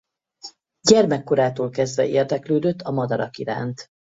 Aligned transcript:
Gyermekkorától 0.87 1.69
kezdve 1.69 2.07
érdeklődött 2.07 2.81
a 2.81 2.91
madarak 2.91 3.37
iránt. 3.37 3.87